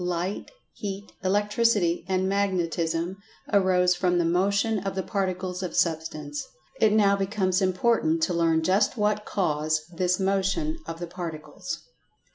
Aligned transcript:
Light, 0.03 0.49
Heat, 0.73 1.11
Electricity 1.23 2.05
and 2.09 2.27
Magnetism, 2.27 3.17
arose 3.53 3.93
from 3.93 4.17
the 4.17 4.25
Motion 4.25 4.79
of 4.79 4.95
the 4.95 5.03
Particles 5.03 5.61
of 5.61 5.75
Substance. 5.75 6.43
It 6.79 6.91
now 6.91 7.15
becomes 7.15 7.61
important 7.61 8.23
to 8.23 8.33
learn 8.33 8.63
just 8.63 8.97
what 8.97 9.25
cause 9.25 9.79
this 9.93 10.19
"Motions 10.19 10.79
of 10.87 10.97
the 10.99 11.05
Particles." 11.05 11.83